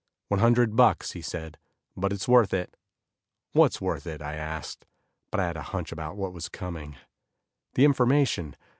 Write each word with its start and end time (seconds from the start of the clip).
"One 0.29 0.39
hundred 0.39 0.75
bucks," 0.75 1.11
he 1.11 1.21
said, 1.21 1.59
"but 1.95 2.11
it's 2.11 2.27
worth 2.27 2.55
it." 2.55 2.75
"What's 3.53 3.79
worth 3.79 4.07
it?" 4.07 4.19
I 4.19 4.33
asked, 4.33 4.87
but 5.29 5.39
I 5.39 5.45
had 5.45 5.57
a 5.57 5.61
hunch 5.61 5.91
about 5.91 6.17
what 6.17 6.33
was 6.33 6.49
coming. 6.49 6.97
"The 7.75 7.85
information. 7.85 8.55